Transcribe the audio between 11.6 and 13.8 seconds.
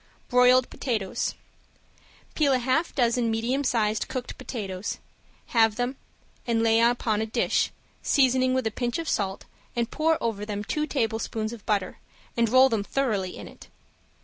butter and roll them thoroughly in it.